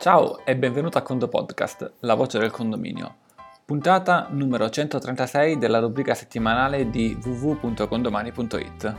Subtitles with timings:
[0.00, 3.16] Ciao e benvenuto a Condo Podcast, la voce del condominio.
[3.66, 8.94] Puntata numero 136 della rubrica settimanale di www.condomani.it.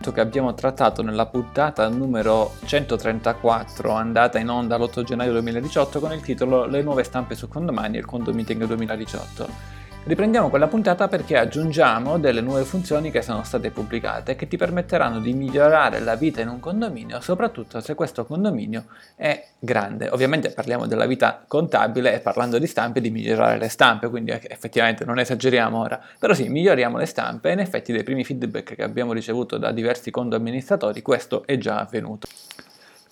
[0.00, 6.22] Che abbiamo trattato nella puntata numero 134 andata in onda l'8 gennaio 2018 con il
[6.22, 11.36] titolo Le nuove stampe su condomani e il Condo Meeting 2018 Riprendiamo quella puntata perché
[11.36, 16.40] aggiungiamo delle nuove funzioni che sono state pubblicate che ti permetteranno di migliorare la vita
[16.40, 18.84] in un condominio, soprattutto se questo condominio
[19.16, 20.08] è grande.
[20.10, 25.04] Ovviamente parliamo della vita contabile e parlando di stampe di migliorare le stampe, quindi effettivamente
[25.04, 28.84] non esageriamo ora, però sì, miglioriamo le stampe e in effetti dai primi feedback che
[28.84, 32.28] abbiamo ricevuto da diversi condo amministratori questo è già avvenuto.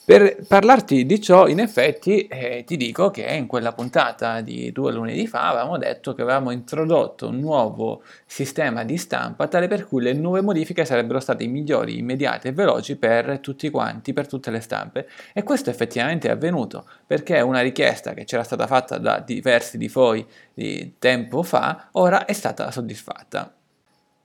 [0.07, 4.93] Per parlarti di ciò, in effetti, eh, ti dico che in quella puntata di due
[4.93, 10.03] lunedì fa avevamo detto che avevamo introdotto un nuovo sistema di stampa tale per cui
[10.03, 14.61] le nuove modifiche sarebbero state migliori, immediate e veloci per tutti quanti, per tutte le
[14.61, 15.09] stampe.
[15.33, 19.89] E questo effettivamente è avvenuto perché una richiesta che c'era stata fatta da diversi di
[19.89, 23.55] voi di tempo fa ora è stata soddisfatta.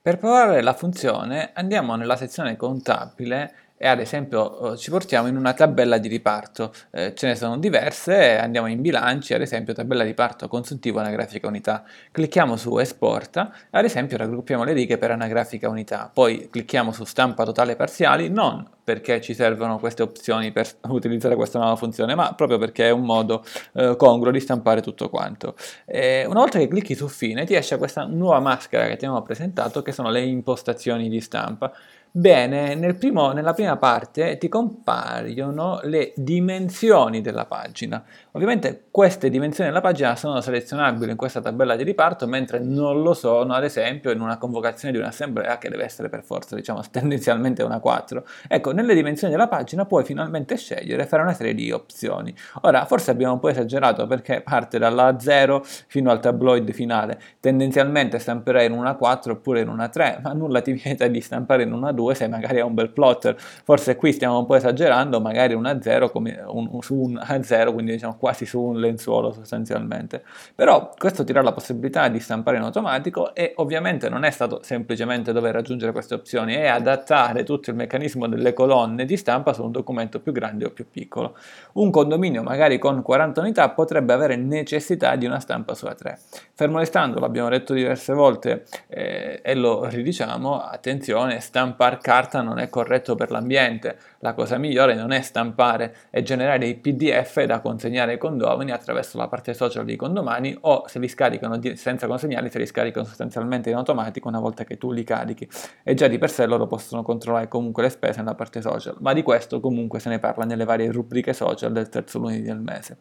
[0.02, 5.36] Per provare la funzione andiamo nella sezione contabile e ad esempio eh, ci portiamo in
[5.36, 10.02] una tabella di riparto, eh, ce ne sono diverse, andiamo in bilanci, ad esempio tabella
[10.02, 15.70] di riparto consuntivo anagrafica unità, clicchiamo su esporta, ad esempio raggruppiamo le righe per anagrafica
[15.70, 21.36] unità, poi clicchiamo su stampa totale parziali, non perché ci servono queste opzioni per utilizzare
[21.36, 25.54] questa nuova funzione, ma proprio perché è un modo eh, congruo di stampare tutto quanto.
[25.84, 29.22] E una volta che clicchi su fine ti esce questa nuova maschera che ti abbiamo
[29.22, 31.72] presentato che sono le impostazioni di stampa.
[32.12, 38.02] Bene, nel primo, nella prima parte ti compaiono le dimensioni della pagina.
[38.32, 43.14] Ovviamente queste dimensioni della pagina sono selezionabili in questa tabella di riparto, mentre non lo
[43.14, 47.62] sono, ad esempio, in una convocazione di un'assemblea che deve essere per forza, diciamo, tendenzialmente
[47.62, 48.24] una 4.
[48.48, 52.34] Ecco, nelle dimensioni della pagina puoi finalmente scegliere fare una serie di opzioni.
[52.62, 57.20] Ora, forse abbiamo un po' esagerato perché parte dalla 0 fino al tabloid finale.
[57.40, 61.62] Tendenzialmente stamperei in una 4 oppure in una 3, ma nulla ti vieta di stampare
[61.62, 63.36] in una 2 2 se magari è un bel plotter.
[63.36, 67.92] Forse qui stiamo un po' esagerando, magari un A0 come un, su un A0, quindi
[67.92, 70.22] diciamo quasi su un lenzuolo sostanzialmente.
[70.54, 74.60] Però questo ti dà la possibilità di stampare in automatico e ovviamente non è stato
[74.62, 78.68] semplicemente dover raggiungere queste opzioni, è adattare tutto il meccanismo delle colonne
[79.04, 81.36] di stampa su un documento più grande o più piccolo.
[81.72, 86.18] Un condominio magari con 40 unità potrebbe avere necessità di una stampa su A3.
[86.54, 92.58] Fermo restando, l'abbiamo detto diverse volte eh, e lo ridiciamo, attenzione, stampare stampar carta non
[92.58, 93.98] è corretto per l'ambiente.
[94.18, 99.16] La cosa migliore non è stampare e generare i PDF da consegnare ai condomini attraverso
[99.16, 103.70] la parte social dei condomani o se li scaricano senza consegnarli, se li scaricano sostanzialmente
[103.70, 105.48] in automatico una volta che tu li carichi.
[105.82, 109.12] E già di per sé loro possono controllare comunque le spese nella parte social, ma
[109.12, 112.98] di questo comunque se ne parla nelle varie rubriche social del terzo lunedì del mese.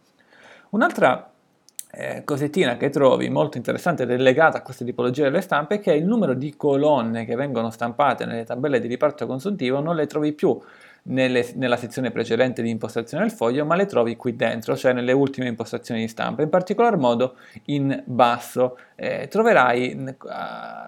[0.69, 1.31] Un'altra
[1.91, 5.79] eh, cosettina che trovi molto interessante ed è legata a questa tipologia delle stampe è
[5.79, 10.05] che il numero di colonne che vengono stampate nelle tabelle di riparto consuntivo non le
[10.05, 10.59] trovi più
[11.09, 15.11] nelle, nella sezione precedente di impostazione del foglio, ma le trovi qui dentro, cioè nelle
[15.11, 18.77] ultime impostazioni di stampa, in particolar modo in basso.
[19.01, 20.15] Eh, troverai uh,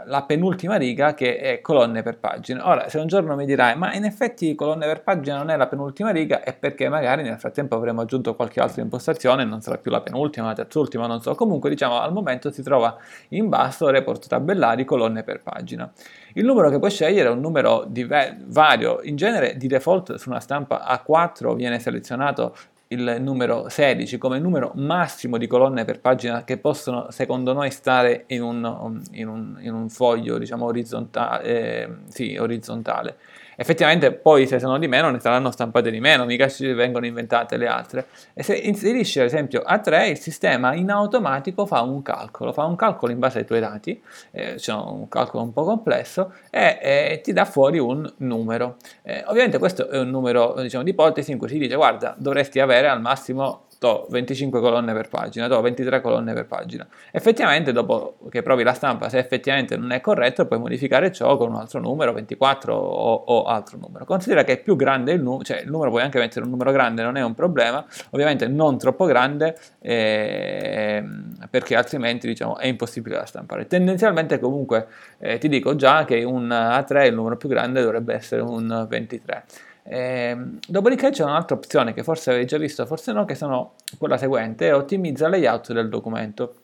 [0.05, 2.67] la penultima riga che è colonne per pagina.
[2.67, 5.67] Ora, se un giorno mi dirai, ma in effetti colonne per pagina non è la
[5.67, 9.91] penultima riga, è perché magari nel frattempo avremo aggiunto qualche altra impostazione, non sarà più
[9.91, 11.35] la penultima, la terzultima, non so.
[11.35, 12.97] Comunque, diciamo, al momento si trova
[13.29, 15.89] in basso report tabellari colonne per pagina.
[16.33, 20.29] Il numero che puoi scegliere è un numero diver- vario, in genere di default su
[20.29, 22.55] una stampa A4 viene selezionato
[22.88, 28.25] il numero 16 come numero massimo di colonne per pagina che possono secondo noi stare
[28.27, 33.17] in un, in un, in un foglio diciamo orizzontale, eh, sì, orizzontale
[33.56, 37.57] effettivamente poi se sono di meno ne saranno stampate di meno, mica ci vengono inventate
[37.57, 38.07] le altre.
[38.34, 42.75] E se inserisci ad esempio A3, il sistema in automatico fa un calcolo, fa un
[42.75, 44.01] calcolo in base ai tuoi dati,
[44.31, 48.78] eh, c'è un calcolo un po' complesso, e eh, ti dà fuori un numero.
[49.03, 52.59] Eh, ovviamente questo è un numero diciamo, di ipotesi in cui si dice guarda dovresti
[52.59, 56.88] avere al massimo do 25 colonne per pagina, do 23 colonne per pagina.
[57.10, 61.50] Effettivamente, dopo che provi la stampa, se effettivamente non è corretto, puoi modificare ciò con
[61.50, 64.06] un altro numero, 24 o, o altro numero.
[64.06, 66.72] Considera che è più grande il numero, cioè il numero puoi anche mettere un numero
[66.72, 71.04] grande, non è un problema, ovviamente non troppo grande, eh,
[71.50, 73.66] perché altrimenti diciamo, è impossibile da stampare.
[73.66, 78.42] Tendenzialmente comunque eh, ti dico già che un A3, il numero più grande, dovrebbe essere
[78.42, 79.44] un 23.
[79.93, 80.38] Eh,
[80.69, 84.71] dopodiché c'è un'altra opzione che forse avevi già visto, forse no, che sono quella seguente,
[84.71, 86.55] ottimizza il layout del documento.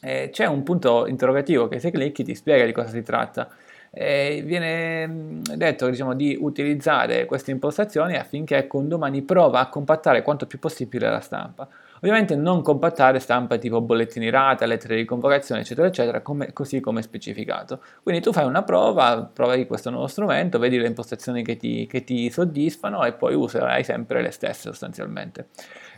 [0.00, 3.50] Eh, c'è un punto interrogativo che se clicchi ti spiega di cosa si tratta.
[3.90, 10.46] eh, viene mm, detto diciamo, di utilizzare queste impostazioni affinché Condomani prova a compattare quanto
[10.46, 11.68] più possibile la stampa.
[12.02, 17.02] Ovviamente non compattare stampa tipo bollettini rata, lettere di convocazione, eccetera, eccetera, come, così come
[17.02, 17.80] specificato.
[18.02, 22.02] Quindi tu fai una prova, provi questo nuovo strumento, vedi le impostazioni che ti, che
[22.02, 25.48] ti soddisfano e poi userai sempre le stesse sostanzialmente.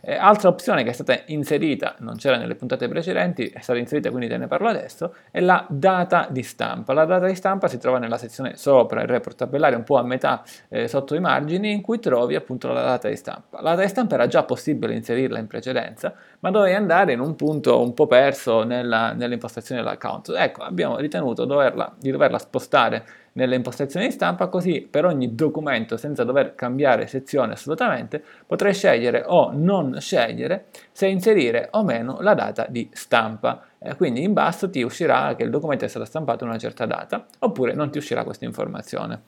[0.04, 4.08] Eh, altra opzione che è stata inserita, non c'era nelle puntate precedenti, è stata inserita
[4.10, 6.92] quindi te ne parlo adesso, è la data di stampa.
[6.92, 10.02] La data di stampa si trova nella sezione sopra il report tabellare, un po' a
[10.02, 13.62] metà eh, sotto i margini, in cui trovi appunto la data di stampa.
[13.62, 15.91] La data di stampa era già possibile inserirla in precedenza,
[16.40, 20.32] ma dovevi andare in un punto un po' perso nella, nell'impostazione dell'account.
[20.36, 25.96] Ecco, abbiamo ritenuto doverla, di doverla spostare nelle impostazioni di stampa, così per ogni documento,
[25.96, 32.34] senza dover cambiare sezione assolutamente, potrai scegliere o non scegliere se inserire o meno la
[32.34, 33.64] data di stampa.
[33.78, 36.86] Eh, quindi in basso ti uscirà che il documento è stato stampato in una certa
[36.86, 39.20] data, oppure non ti uscirà questa informazione.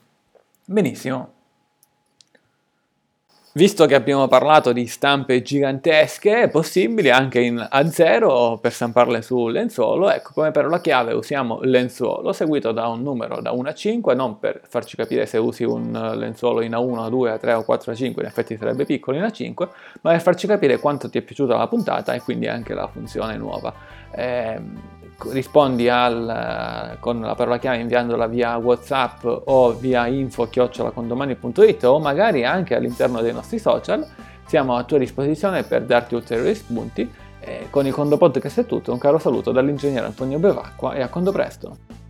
[0.65, 1.33] Benissimo,
[3.57, 9.47] Visto che abbiamo parlato di stampe gigantesche, è possibile anche in A0 per stamparle su
[9.47, 14.13] lenzuolo, ecco come parola chiave usiamo lenzuolo seguito da un numero da 1 a 5,
[14.13, 18.19] non per farci capire se usi un lenzuolo in A1, A2, A3 o 4, A5,
[18.19, 19.67] in effetti sarebbe piccolo in A5,
[20.01, 23.37] ma per farci capire quanto ti è piaciuta la puntata e quindi anche la funzione
[23.37, 23.73] nuova.
[24.11, 24.61] Eh,
[25.29, 32.45] rispondi al, con la parola chiave inviandola via whatsapp o via info chiocciolacondomani.it o magari
[32.45, 34.05] anche all'interno dei nostri social
[34.45, 37.11] siamo a tua disposizione per darti ulteriori spunti.
[37.39, 41.09] Eh, con il Condo Podcast è tutto un caro saluto dall'ingegnere Antonio Bevacqua e a
[41.09, 42.04] Condo Presto